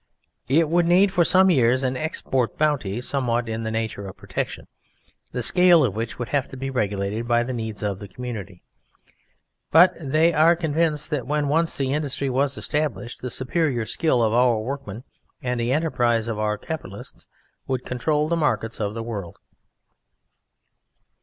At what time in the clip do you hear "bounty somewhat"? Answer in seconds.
2.57-3.47